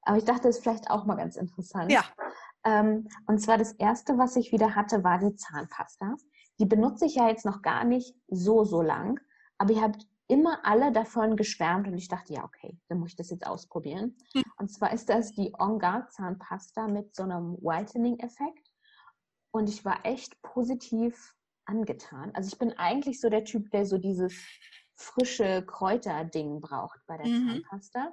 Aber 0.02 0.18
ich 0.18 0.24
dachte, 0.24 0.42
das 0.42 0.56
ist 0.56 0.62
vielleicht 0.62 0.90
auch 0.90 1.04
mal 1.04 1.16
ganz 1.16 1.36
interessant. 1.36 1.92
Ja. 1.92 2.04
Ähm, 2.64 3.08
und 3.26 3.38
zwar 3.40 3.58
das 3.58 3.72
erste, 3.72 4.18
was 4.18 4.36
ich 4.36 4.52
wieder 4.52 4.74
hatte, 4.74 5.02
war 5.04 5.18
die 5.18 5.34
Zahnpasta. 5.34 6.14
Die 6.58 6.66
benutze 6.66 7.06
ich 7.06 7.14
ja 7.14 7.28
jetzt 7.28 7.44
noch 7.44 7.62
gar 7.62 7.84
nicht 7.84 8.14
so, 8.28 8.64
so 8.64 8.82
lang. 8.82 9.20
Aber 9.58 9.72
ihr 9.72 9.82
habt 9.82 10.06
immer 10.28 10.64
alle 10.64 10.92
davon 10.92 11.36
geschwärmt 11.36 11.88
und 11.88 11.94
ich 11.94 12.08
dachte, 12.08 12.32
ja, 12.34 12.44
okay, 12.44 12.78
dann 12.88 13.00
muss 13.00 13.10
ich 13.10 13.16
das 13.16 13.30
jetzt 13.30 13.46
ausprobieren. 13.46 14.16
Hm. 14.32 14.44
Und 14.58 14.70
zwar 14.70 14.92
ist 14.92 15.08
das 15.08 15.32
die 15.32 15.52
On 15.58 15.80
Zahnpasta 15.80 16.86
mit 16.86 17.14
so 17.16 17.24
einem 17.24 17.56
Whitening-Effekt. 17.60 18.70
Und 19.52 19.68
ich 19.68 19.84
war 19.84 20.04
echt 20.04 20.40
positiv 20.42 21.34
angetan. 21.64 22.30
Also 22.34 22.48
ich 22.48 22.58
bin 22.58 22.72
eigentlich 22.78 23.20
so 23.20 23.28
der 23.28 23.44
Typ, 23.44 23.70
der 23.70 23.86
so 23.86 23.98
dieses 23.98 24.34
frische 24.94 25.64
Kräuterding 25.66 26.60
braucht 26.60 27.00
bei 27.06 27.16
der 27.16 27.26
Mhm. 27.26 27.48
Zahnpasta. 27.48 28.12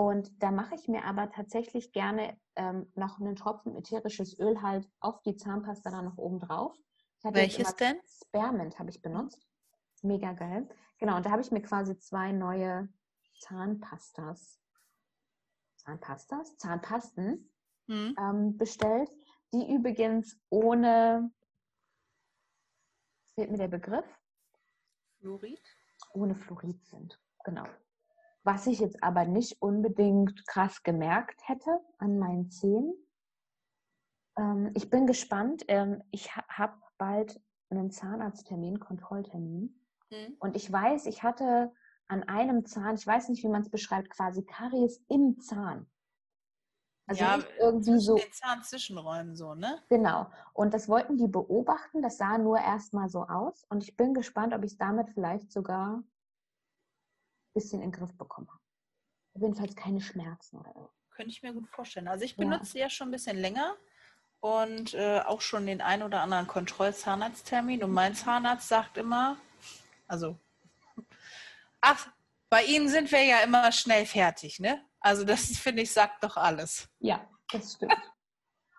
Und 0.00 0.42
da 0.42 0.50
mache 0.50 0.76
ich 0.76 0.88
mir 0.88 1.04
aber 1.04 1.30
tatsächlich 1.30 1.92
gerne 1.92 2.34
ähm, 2.56 2.90
noch 2.94 3.20
einen 3.20 3.36
Tropfen 3.36 3.76
ätherisches 3.76 4.38
Öl 4.38 4.62
halt 4.62 4.88
auf 4.98 5.20
die 5.20 5.36
Zahnpasta 5.36 5.90
dann 5.90 6.06
noch 6.06 6.16
oben 6.16 6.40
drauf. 6.40 6.74
Welches 7.22 7.76
denn? 7.76 8.00
Spearmint 8.06 8.78
habe 8.78 8.88
ich 8.88 9.02
benutzt. 9.02 9.46
Mega 10.00 10.32
geil. 10.32 10.66
Genau, 10.96 11.18
und 11.18 11.26
da 11.26 11.30
habe 11.30 11.42
ich 11.42 11.50
mir 11.50 11.60
quasi 11.60 11.98
zwei 11.98 12.32
neue 12.32 12.88
Zahnpastas, 13.40 14.58
Zahnpastas, 15.76 16.56
Zahnpasten 16.56 17.52
Hm. 17.86 18.16
ähm, 18.18 18.56
bestellt, 18.56 19.10
die 19.52 19.70
übrigens 19.70 20.40
ohne, 20.48 21.30
fehlt 23.34 23.50
mir 23.50 23.58
der 23.58 23.68
Begriff, 23.68 24.06
Fluorid? 25.18 25.60
ohne 26.14 26.34
Fluorid 26.36 26.82
sind. 26.86 27.20
Genau. 27.44 27.66
Was 28.42 28.66
ich 28.66 28.80
jetzt 28.80 29.02
aber 29.02 29.24
nicht 29.24 29.60
unbedingt 29.60 30.46
krass 30.46 30.82
gemerkt 30.82 31.46
hätte 31.46 31.78
an 31.98 32.18
meinen 32.18 32.50
Zähnen. 32.50 32.94
Ähm, 34.38 34.70
ich 34.74 34.88
bin 34.88 35.06
gespannt. 35.06 35.64
Ähm, 35.68 36.02
ich 36.10 36.34
ha 36.34 36.44
habe 36.48 36.74
bald 36.96 37.40
einen 37.70 37.90
Zahnarzttermin, 37.90 38.80
Kontrolltermin. 38.80 39.80
Hm. 40.10 40.36
Und 40.40 40.56
ich 40.56 40.70
weiß, 40.70 41.06
ich 41.06 41.22
hatte 41.22 41.72
an 42.08 42.24
einem 42.24 42.64
Zahn, 42.64 42.96
ich 42.96 43.06
weiß 43.06 43.28
nicht, 43.28 43.44
wie 43.44 43.48
man 43.48 43.62
es 43.62 43.70
beschreibt, 43.70 44.10
quasi 44.10 44.44
Karies 44.44 45.04
im 45.08 45.38
Zahn. 45.40 45.86
Also 47.06 47.24
Ja, 47.24 47.36
nicht 47.36 47.48
irgendwie 47.58 47.98
so. 47.98 48.16
den 48.16 48.32
Zahnzwischenräumen 48.32 49.36
so, 49.36 49.54
ne? 49.54 49.82
Genau. 49.88 50.26
Und 50.52 50.74
das 50.74 50.88
wollten 50.88 51.16
die 51.16 51.28
beobachten. 51.28 52.02
Das 52.02 52.18
sah 52.18 52.38
nur 52.38 52.58
erstmal 52.58 53.08
so 53.08 53.24
aus. 53.26 53.64
Und 53.68 53.82
ich 53.82 53.96
bin 53.96 54.14
gespannt, 54.14 54.54
ob 54.54 54.64
ich 54.64 54.72
es 54.72 54.78
damit 54.78 55.10
vielleicht 55.10 55.52
sogar 55.52 56.02
bisschen 57.60 57.82
in 57.82 57.90
den 57.90 57.98
Griff 57.98 58.16
bekomme. 58.16 58.48
Auf 59.34 59.42
jeden 59.42 59.54
Fall 59.54 59.68
keine 59.74 60.00
Schmerzen 60.00 60.58
oder 60.58 60.72
so. 60.74 60.90
Könnte 61.10 61.30
ich 61.30 61.42
mir 61.42 61.52
gut 61.52 61.68
vorstellen. 61.68 62.08
Also 62.08 62.24
ich 62.24 62.36
Ja. 62.36 62.44
benutze 62.48 62.72
die 62.72 62.78
ja 62.78 62.90
schon 62.90 63.08
ein 63.08 63.12
bisschen 63.12 63.36
länger 63.36 63.76
und 64.40 64.94
äh, 64.94 65.20
auch 65.20 65.40
schon 65.40 65.66
den 65.66 65.80
ein 65.80 66.02
oder 66.02 66.22
anderen 66.22 66.46
Kontrollzahnarzttermin. 66.46 67.84
Und 67.84 67.92
mein 67.92 68.14
Zahnarzt 68.14 68.68
sagt 68.68 68.96
immer, 68.96 69.36
also, 70.06 70.38
ach, 71.80 72.08
bei 72.48 72.64
Ihnen 72.64 72.88
sind 72.88 73.12
wir 73.12 73.22
ja 73.22 73.40
immer 73.40 73.70
schnell 73.70 74.06
fertig, 74.06 74.58
ne? 74.58 74.84
Also 75.00 75.24
das 75.24 75.42
finde 75.58 75.82
ich, 75.82 75.92
sagt 75.92 76.24
doch 76.24 76.36
alles. 76.36 76.88
Ja, 76.98 77.28
das 77.52 77.74
stimmt. 77.74 77.94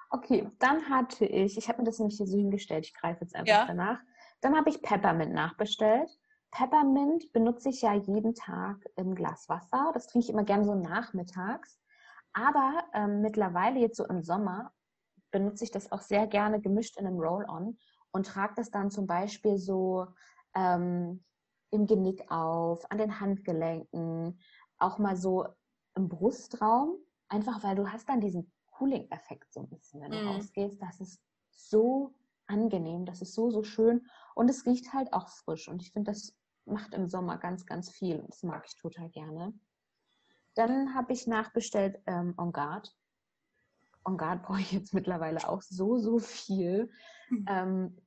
Okay, 0.09 0.49
dann 0.59 0.89
hatte 0.89 1.25
ich, 1.25 1.57
ich 1.57 1.69
habe 1.69 1.79
mir 1.79 1.85
das 1.85 1.99
nämlich 1.99 2.17
hier 2.17 2.27
so 2.27 2.37
hingestellt, 2.37 2.85
ich 2.85 2.93
greife 2.93 3.21
jetzt 3.21 3.33
einfach 3.35 3.47
Ja. 3.47 3.65
danach. 3.65 3.99
Dann 4.41 4.57
habe 4.57 4.69
ich 4.69 4.81
Peppermint 4.81 5.33
nachbestellt. 5.33 6.09
Peppermint 6.51 7.31
benutze 7.31 7.69
ich 7.69 7.81
ja 7.81 7.93
jeden 7.93 8.35
Tag 8.35 8.77
im 8.95 9.15
Glas 9.15 9.47
Wasser. 9.49 9.91
Das 9.93 10.07
trinke 10.07 10.25
ich 10.25 10.29
immer 10.29 10.43
gerne 10.43 10.65
so 10.65 10.75
nachmittags. 10.75 11.79
Aber 12.33 12.83
ähm, 12.93 13.21
mittlerweile, 13.21 13.79
jetzt 13.79 13.97
so 13.97 14.05
im 14.05 14.21
Sommer, 14.21 14.73
benutze 15.31 15.63
ich 15.63 15.71
das 15.71 15.91
auch 15.91 16.01
sehr 16.01 16.27
gerne 16.27 16.61
gemischt 16.61 16.97
in 16.97 17.07
einem 17.07 17.19
Roll-On 17.19 17.77
und 18.11 18.25
trage 18.25 18.53
das 18.55 18.69
dann 18.69 18.91
zum 18.91 19.07
Beispiel 19.07 19.57
so 19.57 20.07
ähm, 20.53 21.23
im 21.71 21.87
Genick 21.87 22.29
auf, 22.29 22.89
an 22.91 22.97
den 22.97 23.19
Handgelenken, 23.19 24.39
auch 24.77 24.97
mal 24.97 25.15
so 25.15 25.45
im 25.95 26.09
Brustraum, 26.09 26.97
einfach 27.29 27.63
weil 27.63 27.75
du 27.75 27.89
hast 27.89 28.09
dann 28.09 28.19
diesen 28.19 28.51
Cooling-Effekt 28.71 29.53
so 29.53 29.61
ein 29.61 29.69
bisschen, 29.69 30.01
wenn 30.01 30.11
du 30.11 30.17
Mhm. 30.17 30.27
rausgehst. 30.27 30.81
Das 30.81 30.99
ist 30.99 31.21
so 31.49 32.13
angenehm, 32.47 33.05
das 33.05 33.21
ist 33.21 33.33
so, 33.33 33.49
so 33.49 33.63
schön 33.63 34.05
und 34.35 34.49
es 34.49 34.65
riecht 34.65 34.93
halt 34.93 35.13
auch 35.13 35.29
frisch 35.29 35.67
und 35.67 35.81
ich 35.81 35.91
finde, 35.91 36.11
das 36.11 36.35
macht 36.65 36.93
im 36.93 37.09
Sommer 37.09 37.37
ganz, 37.37 37.65
ganz 37.65 37.89
viel 37.89 38.19
und 38.19 38.29
das 38.29 38.43
mag 38.43 38.63
ich 38.67 38.75
total 38.75 39.09
gerne. 39.09 39.53
Dann 40.55 40.93
habe 40.93 41.13
ich 41.13 41.27
nachbestellt 41.27 42.01
ähm, 42.05 42.33
On 42.37 42.51
Guard. 42.51 42.93
On 44.05 44.17
Guard 44.17 44.43
brauche 44.43 44.59
ich 44.61 44.71
jetzt 44.71 44.93
mittlerweile 44.93 45.47
auch 45.47 45.61
so, 45.61 45.97
so 45.97 46.19
viel. 46.19 46.91
Mhm. 47.29 47.45
Ähm, 47.47 48.01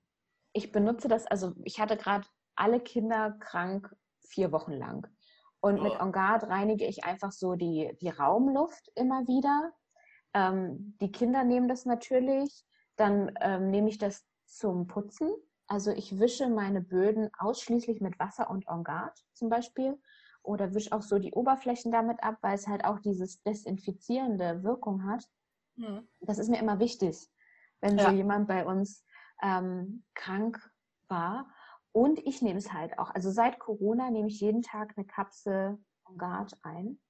ich 0.53 0.73
benutze 0.73 1.09
das, 1.09 1.27
also 1.27 1.53
ich 1.65 1.81
hatte 1.81 1.97
gerade 1.97 2.27
alle 2.55 2.81
Kinder 2.81 3.33
krank 3.41 3.95
vier 4.21 4.53
Wochen 4.53 4.73
lang. 4.73 5.07
Und 5.61 5.83
mit 5.83 5.95
Oh. 5.95 6.03
On 6.03 6.13
Guard 6.13 6.45
reinige 6.45 6.87
ich 6.87 7.05
einfach 7.05 7.33
so 7.33 7.55
die, 7.55 7.97
die 8.01 8.11
Raumluft 8.11 8.91
immer 8.95 9.27
wieder. 9.27 9.73
Ähm, 10.35 10.97
die 11.01 11.11
Kinder 11.11 11.43
nehmen 11.43 11.69
das 11.69 11.87
natürlich. 11.87 12.65
Dann 12.97 13.33
ähm, 13.41 13.71
nehme 13.71 13.89
ich 13.89 13.99
das 13.99 14.27
zum 14.45 14.87
Putzen. 14.87 15.31
Also 15.67 15.91
ich 15.91 16.19
wische 16.19 16.49
meine 16.49 16.81
Böden 16.81 17.31
ausschließlich 17.39 18.01
mit 18.01 18.19
Wasser 18.19 18.51
und 18.51 18.69
On 18.69 18.85
Guard 18.85 19.19
zum 19.33 19.49
Beispiel. 19.49 20.01
Oder 20.43 20.75
wische 20.75 20.93
auch 20.93 21.03
so 21.03 21.19
die 21.19 21.33
Oberflächen 21.33 21.91
damit 21.91 22.23
ab, 22.23 22.37
weil 22.43 22.55
es 22.55 22.67
halt 22.69 22.85
auch 22.85 23.01
dieses 23.01 23.43
desinfizierende 23.43 24.63
Wirkung 24.63 25.05
hat 25.05 25.29
Hm. 25.77 26.07
das 26.21 26.39
ist 26.39 26.49
mir 26.49 26.59
immer 26.59 26.79
wichtig, 26.79 27.29
wenn 27.81 27.99
Ja. 27.99 28.11
so 28.11 28.17
jemand 28.17 28.47
bei 28.49 28.65
uns 28.65 29.05
ähm, 29.43 30.05
krank 30.15 30.71
war. 31.09 31.53
Und 31.93 32.19
ich 32.21 32.43
nehme 32.43 32.59
es 32.59 32.73
halt 32.73 32.99
auch. 32.99 33.11
Also 33.11 33.31
seit 33.31 33.59
Corona 33.59 34.11
nehme 34.11 34.29
ich 34.29 34.41
jeden 34.41 34.63
Tag 34.63 34.95
eine 34.97 35.07
Kapsel 35.07 35.79
On 36.07 36.19
Guard 36.19 36.57
ein. 36.63 37.01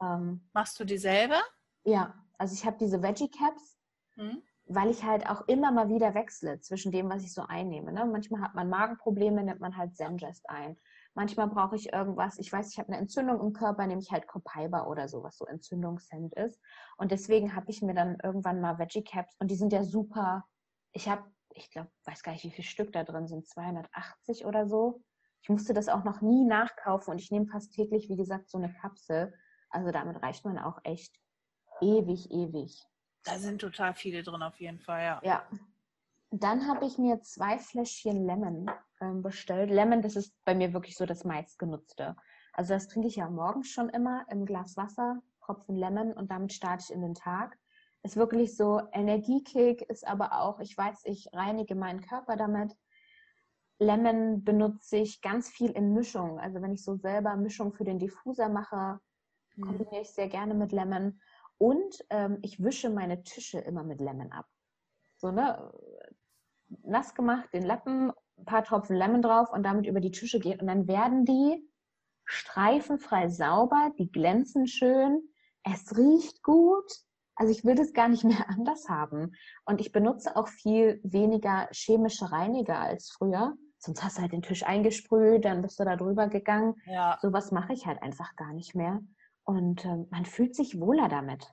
Ähm, 0.00 0.48
Machst 0.52 0.78
du 0.80 0.84
die 0.84 0.98
selber? 0.98 1.40
ja, 1.84 2.14
also 2.38 2.54
ich 2.54 2.64
habe 2.64 2.76
diese 2.78 3.02
Veggie 3.02 3.30
Caps, 3.30 3.78
Hm? 4.16 4.42
Weil 4.66 4.90
ich 4.90 5.04
halt 5.04 5.28
auch 5.28 5.46
immer 5.46 5.72
mal 5.72 5.88
wieder 5.88 6.14
wechsle 6.14 6.60
zwischen 6.60 6.90
dem, 6.90 7.10
was 7.10 7.22
ich 7.22 7.34
so 7.34 7.42
einnehme. 7.42 7.92
Ne? 7.92 8.06
Manchmal 8.06 8.40
hat 8.40 8.54
man 8.54 8.70
Magenprobleme, 8.70 9.42
nimmt 9.42 9.60
man 9.60 9.76
halt 9.76 9.94
Zengest 9.96 10.48
ein. 10.48 10.76
Manchmal 11.14 11.48
brauche 11.48 11.76
ich 11.76 11.92
irgendwas, 11.92 12.38
ich 12.38 12.52
weiß, 12.52 12.72
ich 12.72 12.78
habe 12.78 12.88
eine 12.88 12.98
Entzündung 12.98 13.40
im 13.40 13.52
Körper, 13.52 13.86
nehme 13.86 14.00
ich 14.00 14.10
halt 14.10 14.26
Copaiba 14.26 14.86
oder 14.86 15.06
so, 15.06 15.22
was 15.22 15.36
so 15.36 15.46
Entzündungshemd 15.46 16.34
ist. 16.34 16.60
Und 16.96 17.12
deswegen 17.12 17.54
habe 17.54 17.70
ich 17.70 17.82
mir 17.82 17.94
dann 17.94 18.18
irgendwann 18.22 18.60
mal 18.60 18.78
Veggie 18.78 19.04
Caps 19.04 19.36
und 19.38 19.50
die 19.50 19.54
sind 19.54 19.72
ja 19.72 19.84
super. 19.84 20.44
Ich 20.92 21.08
habe, 21.08 21.22
ich 21.54 21.70
glaube, 21.70 21.90
weiß 22.06 22.22
gar 22.22 22.32
nicht, 22.32 22.44
wie 22.44 22.50
viele 22.50 22.66
Stück 22.66 22.92
da 22.92 23.04
drin 23.04 23.28
sind, 23.28 23.46
280 23.46 24.44
oder 24.44 24.66
so. 24.66 25.02
Ich 25.42 25.50
musste 25.50 25.74
das 25.74 25.88
auch 25.88 26.04
noch 26.04 26.20
nie 26.20 26.44
nachkaufen 26.44 27.12
und 27.12 27.20
ich 27.20 27.30
nehme 27.30 27.46
fast 27.46 27.72
täglich, 27.74 28.08
wie 28.08 28.16
gesagt, 28.16 28.48
so 28.48 28.58
eine 28.58 28.72
Kapsel. 28.72 29.34
Also 29.68 29.92
damit 29.92 30.20
reicht 30.22 30.44
man 30.44 30.58
auch 30.58 30.78
echt 30.84 31.20
ewig, 31.80 32.30
ewig. 32.32 32.82
Da 33.24 33.38
sind 33.38 33.60
total 33.60 33.94
viele 33.94 34.22
drin 34.22 34.42
auf 34.42 34.60
jeden 34.60 34.78
Fall, 34.78 35.02
ja. 35.02 35.20
Ja. 35.22 35.42
Dann 36.30 36.66
habe 36.68 36.84
ich 36.84 36.98
mir 36.98 37.20
zwei 37.22 37.58
Fläschchen 37.58 38.26
Lemon 38.26 38.70
ähm, 39.00 39.22
bestellt. 39.22 39.70
Lemon, 39.70 40.02
das 40.02 40.16
ist 40.16 40.34
bei 40.44 40.54
mir 40.54 40.72
wirklich 40.72 40.96
so 40.96 41.06
das 41.06 41.24
meistgenutzte. 41.24 42.16
Also 42.52 42.74
das 42.74 42.88
trinke 42.88 43.08
ich 43.08 43.16
ja 43.16 43.30
morgens 43.30 43.68
schon 43.68 43.88
immer 43.88 44.26
im 44.30 44.44
Glas 44.44 44.76
Wasser, 44.76 45.22
Tropfen 45.40 45.76
Lemon 45.76 46.12
und 46.12 46.30
damit 46.30 46.52
starte 46.52 46.84
ich 46.88 46.94
in 46.94 47.02
den 47.02 47.14
Tag. 47.14 47.58
Ist 48.02 48.16
wirklich 48.16 48.56
so 48.56 48.82
Energiekick, 48.92 49.82
ist 49.82 50.06
aber 50.06 50.40
auch, 50.40 50.60
ich 50.60 50.76
weiß, 50.76 51.02
ich 51.04 51.28
reinige 51.32 51.74
meinen 51.74 52.00
Körper 52.00 52.36
damit. 52.36 52.76
Lemon 53.78 54.44
benutze 54.44 54.96
ich 54.98 55.20
ganz 55.20 55.48
viel 55.48 55.70
in 55.70 55.94
Mischung. 55.94 56.38
Also 56.38 56.60
wenn 56.62 56.72
ich 56.72 56.84
so 56.84 56.96
selber 56.96 57.36
Mischung 57.36 57.72
für 57.72 57.84
den 57.84 57.98
Diffuser 57.98 58.48
mache, 58.48 59.00
Hm. 59.56 59.64
kombiniere 59.64 60.02
ich 60.02 60.10
sehr 60.10 60.28
gerne 60.28 60.54
mit 60.54 60.72
Lemon. 60.72 61.20
Und 61.58 62.04
ähm, 62.10 62.38
ich 62.42 62.62
wische 62.62 62.90
meine 62.90 63.22
Tische 63.22 63.58
immer 63.58 63.84
mit 63.84 64.00
Lemon 64.00 64.32
ab. 64.32 64.46
So, 65.16 65.30
ne? 65.30 65.72
Nass 66.82 67.14
gemacht, 67.14 67.48
den 67.52 67.64
Lappen, 67.64 68.12
ein 68.36 68.44
paar 68.44 68.64
Tropfen 68.64 68.96
Lemon 68.96 69.22
drauf 69.22 69.50
und 69.52 69.62
damit 69.62 69.86
über 69.86 70.00
die 70.00 70.10
Tische 70.10 70.40
gehen. 70.40 70.60
Und 70.60 70.66
dann 70.66 70.88
werden 70.88 71.24
die 71.24 71.68
streifenfrei 72.24 73.28
sauber, 73.28 73.92
die 73.98 74.10
glänzen 74.10 74.66
schön, 74.66 75.22
es 75.62 75.96
riecht 75.96 76.42
gut. 76.42 76.90
Also 77.36 77.52
ich 77.52 77.64
würde 77.64 77.82
es 77.82 77.92
gar 77.92 78.08
nicht 78.08 78.24
mehr 78.24 78.48
anders 78.48 78.88
haben. 78.88 79.32
Und 79.64 79.80
ich 79.80 79.92
benutze 79.92 80.36
auch 80.36 80.48
viel 80.48 81.00
weniger 81.02 81.68
chemische 81.72 82.30
Reiniger 82.30 82.78
als 82.78 83.10
früher. 83.10 83.54
sonst 83.78 84.02
hast 84.02 84.16
du 84.16 84.22
halt 84.22 84.32
den 84.32 84.42
Tisch 84.42 84.64
eingesprüht, 84.64 85.44
dann 85.44 85.62
bist 85.62 85.78
du 85.78 85.84
da 85.84 85.96
drüber 85.96 86.28
gegangen. 86.28 86.74
Ja. 86.86 87.18
Sowas 87.20 87.50
mache 87.50 87.72
ich 87.72 87.86
halt 87.86 88.02
einfach 88.02 88.34
gar 88.36 88.52
nicht 88.52 88.74
mehr. 88.74 89.00
Und 89.44 89.84
ähm, 89.84 90.06
man 90.10 90.24
fühlt 90.24 90.54
sich 90.54 90.80
wohler 90.80 91.08
damit. 91.08 91.52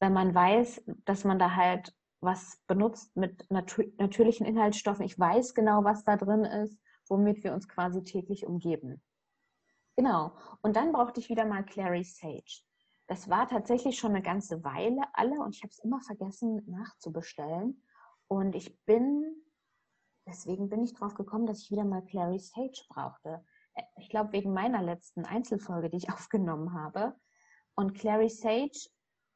Wenn 0.00 0.12
man 0.12 0.34
weiß, 0.34 0.82
dass 1.04 1.24
man 1.24 1.38
da 1.38 1.54
halt 1.54 1.94
was 2.24 2.58
benutzt 2.66 3.14
mit 3.16 3.48
natu 3.50 3.82
natürlichen 3.98 4.46
Inhaltsstoffen. 4.46 5.04
Ich 5.04 5.18
weiß 5.18 5.54
genau, 5.54 5.84
was 5.84 6.04
da 6.04 6.16
drin 6.16 6.44
ist, 6.44 6.78
womit 7.08 7.44
wir 7.44 7.52
uns 7.52 7.68
quasi 7.68 8.02
täglich 8.02 8.46
umgeben. 8.46 9.02
Genau. 9.96 10.32
Und 10.62 10.76
dann 10.76 10.92
brauchte 10.92 11.20
ich 11.20 11.28
wieder 11.28 11.44
mal 11.44 11.64
Clary 11.64 12.02
Sage. 12.02 12.62
Das 13.06 13.28
war 13.28 13.46
tatsächlich 13.46 13.98
schon 13.98 14.12
eine 14.12 14.22
ganze 14.22 14.64
Weile 14.64 15.02
alle 15.12 15.38
und 15.40 15.54
ich 15.54 15.62
habe 15.62 15.70
es 15.70 15.78
immer 15.78 16.00
vergessen 16.00 16.62
nachzubestellen. 16.66 17.82
Und 18.26 18.54
ich 18.54 18.82
bin, 18.86 19.44
deswegen 20.26 20.70
bin 20.70 20.82
ich 20.82 20.94
drauf 20.94 21.14
gekommen, 21.14 21.46
dass 21.46 21.60
ich 21.60 21.70
wieder 21.70 21.84
mal 21.84 22.02
Clary 22.02 22.38
Sage 22.38 22.82
brauchte. 22.88 23.44
Ich 23.96 24.08
glaube, 24.08 24.32
wegen 24.32 24.52
meiner 24.52 24.82
letzten 24.82 25.24
Einzelfolge, 25.24 25.90
die 25.90 25.98
ich 25.98 26.08
aufgenommen 26.12 26.74
habe. 26.74 27.14
Und 27.74 27.94
Clary 27.94 28.28
Sage 28.28 28.88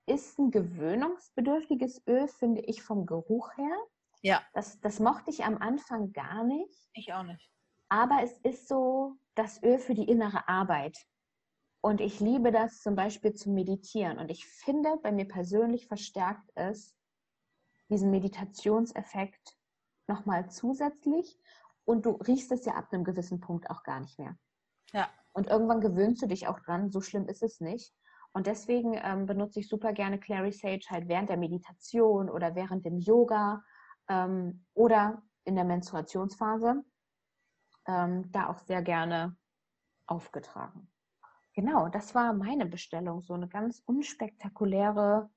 ist 0.07 0.38
ein 0.38 0.50
gewöhnungsbedürftiges 0.50 2.02
Öl, 2.07 2.28
finde 2.28 2.62
ich, 2.62 2.83
vom 2.83 3.07
Geruch 3.07 3.57
her. 3.57 3.76
Ja. 4.23 4.42
Das, 4.52 4.80
das 4.80 5.00
mochte 5.00 5.30
ich 5.30 5.45
am 5.45 5.59
Anfang 5.59 6.12
gar 6.12 6.45
nicht. 6.45 6.88
Ich 6.95 7.12
auch 7.12 7.23
nicht. 7.23 7.50
Aber 7.88 8.21
es 8.23 8.38
ist 8.38 8.68
so 8.68 9.16
das 9.35 9.62
Öl 9.62 9.78
für 9.78 9.95
die 9.95 10.09
innere 10.09 10.49
Arbeit. 10.49 10.99
Und 11.80 12.00
ich 12.00 12.21
liebe 12.21 12.50
das 12.50 12.83
zum 12.83 12.97
Beispiel 12.97 13.35
zu 13.35 13.50
meditieren. 13.50 14.18
Und 14.18 14.30
ich 14.30 14.47
finde, 14.47 14.97
bei 15.02 15.12
mir 15.12 15.28
persönlich 15.28 15.87
verstärkt 15.87 16.50
es 16.54 16.97
diesen 17.88 18.11
Meditationseffekt 18.11 19.57
nochmal 20.07 20.50
zusätzlich. 20.50 21.38
Und 21.88 22.04
du 22.04 22.11
riechst 22.11 22.52
es 22.52 22.66
ja 22.66 22.75
ab 22.75 22.92
einem 22.92 23.02
gewissen 23.02 23.40
Punkt 23.40 23.71
auch 23.71 23.83
gar 23.83 23.99
nicht 23.99 24.18
mehr. 24.18 24.37
Ja. 24.92 25.09
Und 25.33 25.47
irgendwann 25.47 25.80
gewöhnst 25.80 26.21
du 26.21 26.26
dich 26.26 26.47
auch 26.47 26.61
dran, 26.61 26.90
so 26.90 27.00
schlimm 27.00 27.26
ist 27.28 27.42
es 27.42 27.61
nicht. 27.61 27.95
Und 28.33 28.47
deswegen 28.47 28.92
ähm, 29.02 29.25
benutze 29.25 29.61
ich 29.61 29.71
super 29.71 29.95
gerne 29.95 30.21
Clary 30.21 30.52
Sage 30.52 30.85
halt 30.90 31.09
während 31.09 31.30
der 31.30 31.38
Meditation 31.38 32.28
oder 32.28 32.54
während 32.54 32.85
dem 32.85 32.99
Yoga 32.99 33.64
ähm, 34.07 34.66
oder 34.75 35.23
in 35.45 35.54
der 35.54 35.64
Menstruationsphase. 35.64 36.85
Ähm, 37.87 38.30
da 38.33 38.50
auch 38.50 38.59
sehr 38.59 38.83
gerne 38.83 39.35
aufgetragen. 40.07 40.90
Genau, 41.54 41.88
das 41.88 42.14
war 42.14 42.35
meine 42.35 42.66
Bestellung. 42.66 43.23
So 43.23 43.33
eine 43.33 43.49
ganz 43.49 43.83
unspektakuläre 43.87 45.30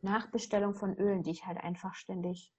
Nachbestellung 0.00 0.74
von 0.74 0.94
Ölen, 0.94 1.22
die 1.22 1.32
ich 1.32 1.44
halt 1.44 1.58
einfach 1.58 1.92
ständig 1.92 2.54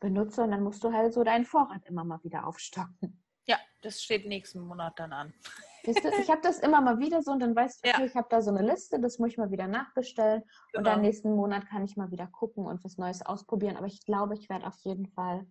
benutze. 0.00 0.42
Und 0.42 0.50
dann 0.50 0.62
musst 0.62 0.82
du 0.82 0.92
halt 0.92 1.12
so 1.14 1.22
deinen 1.22 1.44
Vorrat 1.44 1.84
immer 1.86 2.04
mal 2.04 2.22
wieder 2.24 2.46
aufstocken. 2.46 3.22
Ja, 3.46 3.58
das 3.82 4.02
steht 4.02 4.26
nächsten 4.26 4.60
Monat 4.60 4.98
dann 4.98 5.12
an. 5.12 5.34
Ich 5.82 5.96
habe 6.30 6.40
das 6.42 6.58
immer 6.58 6.80
mal 6.82 6.98
wieder 6.98 7.22
so 7.22 7.32
und 7.32 7.40
dann 7.40 7.56
weißt 7.56 7.84
du, 7.84 7.88
okay, 7.88 8.00
Ja. 8.00 8.06
ich 8.06 8.14
habe 8.14 8.28
da 8.30 8.42
so 8.42 8.50
eine 8.50 8.62
Liste, 8.68 9.00
das 9.00 9.18
muss 9.18 9.30
ich 9.30 9.38
mal 9.38 9.50
wieder 9.50 9.66
nachbestellen. 9.66 10.42
Und 10.42 10.48
Genau. 10.74 10.90
dann 10.90 11.00
nächsten 11.00 11.32
Monat 11.34 11.66
kann 11.66 11.84
ich 11.84 11.96
mal 11.96 12.10
wieder 12.10 12.26
gucken 12.26 12.66
und 12.66 12.84
was 12.84 12.98
Neues 12.98 13.22
ausprobieren. 13.22 13.76
Aber 13.76 13.86
ich 13.86 14.04
glaube, 14.04 14.34
ich 14.34 14.48
werde 14.50 14.66
auf 14.66 14.76
jeden 14.80 15.06
Fall 15.06 15.46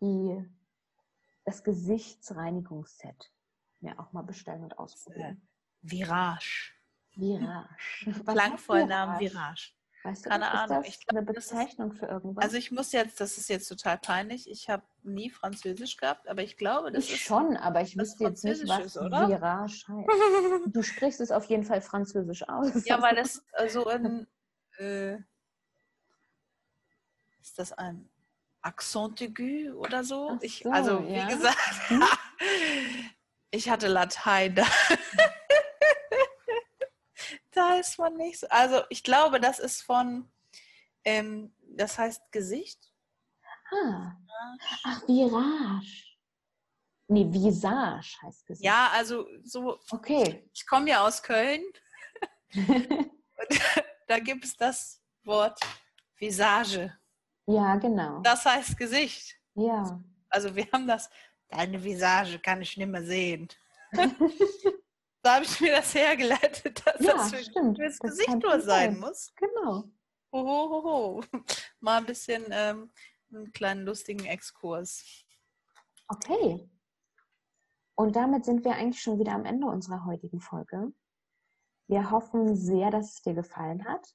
die, 0.00 0.44
das 1.44 1.64
Gesichtsreinigungsset 1.64 3.32
mir 3.80 3.98
auch 3.98 4.12
mal 4.12 4.22
bestellen 4.22 4.62
und 4.62 4.78
ausprobieren. 4.78 5.46
Virage. 5.82 6.72
Virage. 7.16 8.06
Was 8.24 8.34
Klangvoll 8.34 8.78
heißt 8.80 8.88
Namen 8.88 9.20
Virage? 9.20 9.34
Virage. 9.34 9.72
Weißt 10.04 10.26
du, 10.26 10.28
Keine 10.28 10.44
das? 10.44 10.52
Ahnung. 10.70 10.82
Ist 10.82 10.88
das 10.90 10.94
Ich 11.00 11.06
glaub, 11.06 11.16
eine 11.18 11.26
das 11.32 11.44
ist- 11.44 11.50
Bezeichnung 11.50 11.92
für 11.94 12.06
irgendwas? 12.06 12.44
Also 12.44 12.56
ich 12.58 12.70
muss 12.70 12.92
jetzt, 12.92 13.20
das 13.20 13.38
ist 13.38 13.48
jetzt 13.48 13.66
total 13.68 13.96
peinlich, 13.96 14.50
ich 14.50 14.68
habe 14.68 14.82
nie 15.02 15.30
Französisch 15.30 15.96
gehabt, 15.96 16.28
aber 16.28 16.42
ich 16.42 16.58
glaube, 16.58 16.92
das 16.92 17.04
ich 17.04 17.14
ist 17.14 17.20
schon, 17.22 17.56
aber 17.56 17.80
ich 17.80 17.96
was 17.96 18.02
wüsste 18.02 18.24
jetzt 18.24 18.44
nicht, 18.44 18.60
was 18.68 18.68
Französisches, 18.68 18.98
oder? 18.98 19.28
Virage 19.28 19.84
heißt. 19.88 20.08
Du 20.74 20.82
sprichst 20.82 21.20
es 21.22 21.30
auf 21.30 21.46
jeden 21.46 21.64
Fall 21.64 21.80
französisch 21.80 22.46
aus. 22.48 22.84
Ja, 22.84 23.00
weil 23.00 23.16
das 23.16 23.42
äh, 23.54 23.68
so 23.70 23.86
ein 23.86 24.26
äh, 24.78 25.14
ist 27.40 27.58
das 27.58 27.72
ein 27.72 28.08
Accent 28.60 29.22
aigu 29.22 29.72
oder 29.78 30.04
so? 30.04 30.32
Ach 30.36 30.42
ich, 30.42 30.60
so, 30.64 30.70
also 30.70 31.00
ja. 31.00 31.28
wie 31.28 31.34
gesagt, 31.34 31.58
Hm? 31.88 32.02
ich 33.50 33.70
hatte 33.70 33.88
Latein 33.88 34.54
da. 34.54 34.66
Da 37.54 37.74
ist 37.78 37.98
man 37.98 38.16
nicht 38.16 38.40
so. 38.40 38.46
Also 38.48 38.82
ich 38.90 39.02
glaube, 39.02 39.40
das 39.40 39.58
ist 39.58 39.82
von, 39.82 40.30
ähm, 41.04 41.54
das 41.76 41.98
heißt 41.98 42.30
Gesicht. 42.32 42.92
Ah. 43.70 44.12
Ach, 44.84 45.02
Virage. 45.08 46.04
Nee, 47.08 47.26
Visage 47.30 48.16
heißt 48.22 48.50
es. 48.50 48.60
Ja, 48.62 48.90
also 48.92 49.26
so, 49.42 49.78
Okay. 49.90 50.48
ich 50.54 50.66
komme 50.66 50.90
ja 50.90 51.06
aus 51.06 51.22
Köln. 51.22 51.62
Da 54.06 54.18
gibt 54.18 54.44
es 54.44 54.54
das 54.56 55.00
Wort 55.24 55.58
Visage. 56.18 56.94
ja, 57.46 57.74
genau. 57.76 58.20
Das 58.20 58.44
heißt 58.44 58.76
Gesicht. 58.76 59.34
Ja. 59.54 59.98
Also 60.28 60.54
wir 60.54 60.66
haben 60.72 60.86
das, 60.86 61.08
deine 61.48 61.82
Visage 61.82 62.38
kann 62.38 62.60
ich 62.60 62.76
nicht 62.76 62.86
mehr 62.88 63.02
sehen. 63.04 63.48
da 65.24 65.36
habe 65.36 65.44
ich 65.44 65.60
mir 65.60 65.72
das 65.72 65.94
hergeleitet, 65.94 66.86
dass 66.86 67.00
Ja, 67.00 67.14
das 67.14 67.30
für, 67.32 67.42
stimmt. 67.42 67.78
fürs 67.78 67.98
Das 67.98 68.10
Gesicht 68.10 68.42
nur 68.42 68.60
sein. 68.60 68.98
muss. 69.00 69.32
Genau. 69.36 69.84
Hohoho. 70.32 71.22
Mal 71.80 71.98
ein 71.98 72.06
bisschen 72.06 72.44
ähm, 72.50 72.90
einen 73.32 73.52
kleinen 73.52 73.84
lustigen 73.84 74.24
Exkurs. 74.24 75.24
Okay. 76.08 76.68
Und 77.96 78.16
damit 78.16 78.44
sind 78.44 78.64
wir 78.64 78.72
eigentlich 78.74 79.00
schon 79.00 79.18
wieder 79.18 79.32
am 79.32 79.44
Ende 79.44 79.66
unserer 79.66 80.04
heutigen 80.04 80.40
Folge. 80.40 80.92
Wir 81.88 82.10
hoffen 82.10 82.56
sehr, 82.56 82.90
dass 82.90 83.14
es 83.14 83.22
dir 83.22 83.34
gefallen 83.34 83.84
hat. 83.84 84.14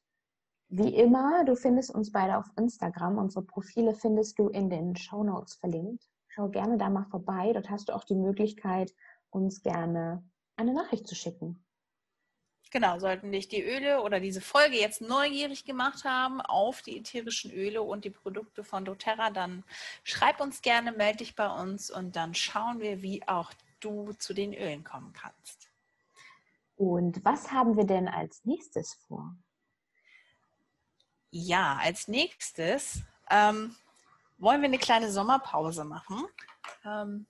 Wie 0.67 0.93
immer, 0.95 1.45
du 1.45 1.55
findest 1.55 1.89
uns 1.91 2.11
beide 2.11 2.37
auf 2.37 2.45
Instagram. 2.57 3.17
Unsere 3.17 3.43
Profile 3.45 3.95
findest 3.95 4.37
du 4.37 4.49
in 4.49 4.69
den 4.69 4.95
Show 4.95 5.23
Notes 5.23 5.55
verlinkt. 5.55 6.03
Schau 6.27 6.49
gerne 6.49 6.77
da 6.77 6.89
mal 6.89 7.05
vorbei. 7.05 7.51
Dort 7.53 7.69
hast 7.69 7.89
du 7.89 7.95
auch 7.95 8.03
die 8.03 8.15
Möglichkeit, 8.15 8.93
uns 9.31 9.63
gerne 9.63 10.23
eine 10.59 10.73
Nachricht 10.73 11.07
zu 11.07 11.15
schicken. 11.15 11.63
Genau, 12.71 12.99
sollten 12.99 13.31
dich 13.31 13.47
die 13.47 13.63
Öle 13.63 14.03
oder 14.03 14.19
diese 14.19 14.41
Folge 14.41 14.77
jetzt 14.77 15.01
neugierig 15.01 15.65
gemacht 15.65 16.03
haben 16.03 16.39
auf 16.39 16.83
die 16.83 16.99
ätherischen 16.99 17.51
Öle 17.51 17.81
und 17.81 18.05
die 18.05 18.11
Produkte 18.11 18.63
von 18.63 18.85
doTERRA, 18.85 19.31
dann 19.31 19.63
schreib 20.03 20.39
uns 20.39 20.61
gerne, 20.61 20.91
melde 20.91 21.19
dich 21.19 21.35
bei 21.35 21.47
uns 21.49 21.89
und 21.89 22.15
dann 22.15 22.35
schauen 22.35 22.79
wir, 22.79 23.01
wie 23.01 23.27
auch 23.27 23.51
du 23.79 24.13
zu 24.13 24.35
den 24.35 24.53
Ölen 24.53 24.83
kommen 24.83 25.13
kannst. 25.13 25.69
Und 26.75 27.25
was 27.25 27.51
haben 27.51 27.75
wir 27.75 27.85
denn 27.85 28.07
als 28.07 28.45
nächstes 28.45 28.93
vor? 29.07 29.35
Ja, 31.31 31.79
als 31.81 32.07
nächstes 32.07 33.01
ähm, 33.31 33.75
wollen 34.37 34.61
wir 34.61 34.67
eine 34.67 34.77
kleine 34.77 35.11
Sommerpause 35.11 35.85
machen. 35.85 36.23
Ähm, 36.85 37.25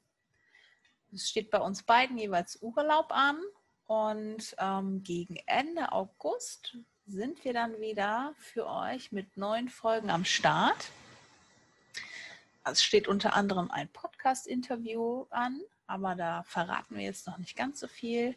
es 1.14 1.30
steht 1.30 1.50
bei 1.50 1.60
uns 1.60 1.84
beiden 1.84 2.18
jeweils 2.18 2.62
Urlaub 2.62 3.08
an 3.12 3.40
und 3.88 4.56
ähm, 4.60 5.04
gegen 5.04 5.38
Ende 5.48 5.92
August 5.92 6.78
sind 7.08 7.44
wir 7.44 7.54
dann 7.54 7.80
wieder 7.80 8.34
für 8.38 8.68
euch 8.68 9.12
mit 9.12 9.36
neuen 9.36 9.70
Folgen 9.70 10.12
am 10.12 10.26
Start. 10.26 10.92
Es 12.64 12.84
steht 12.84 13.08
unter 13.08 13.34
anderem 13.34 13.72
ein 13.72 13.88
Podcast-Interview 13.90 15.26
an, 15.32 15.60
aber 15.88 16.14
da 16.14 16.44
verraten 16.44 16.96
wir 16.96 17.04
jetzt 17.04 17.26
noch 17.26 17.40
nicht 17.40 17.56
ganz 17.56 17.80
so 17.80 17.88
viel. 17.88 18.36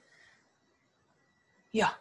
Ja, 1.70 1.94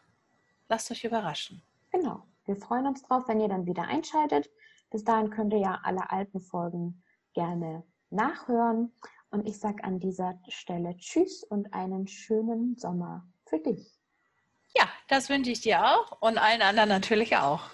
lasst 0.70 0.90
euch 0.92 1.04
überraschen. 1.04 1.62
Genau. 1.92 2.26
Wir 2.46 2.56
freuen 2.56 2.88
uns 2.88 3.04
drauf, 3.04 3.28
wenn 3.28 3.40
ihr 3.40 3.50
dann 3.50 3.66
wieder 3.66 3.84
einschaltet. 3.84 4.50
Bis 4.90 5.04
dahin 5.04 5.30
könnt 5.30 5.54
ihr 5.54 5.60
ja 5.60 5.80
alle 5.84 6.10
alten 6.10 6.40
Folgen 6.40 7.04
gerne 7.34 7.84
nachhören. 8.10 8.92
Und 9.32 9.48
ich 9.48 9.60
sage 9.60 9.84
an 9.84 10.00
dieser 10.00 10.40
Stelle 10.50 10.96
Tschüss 10.98 11.44
und 11.44 11.74
einen 11.74 12.08
schönen 12.08 12.76
Sommer 12.78 13.26
für 13.46 13.60
dich. 13.60 13.98
Ja, 14.76 14.88
das 15.08 15.30
wünsche 15.30 15.52
ich 15.52 15.62
dir 15.62 15.84
auch 15.84 16.22
und 16.22 16.38
allen 16.38 16.62
anderen 16.62 16.90
natürlich 16.90 17.38
auch. 17.38 17.70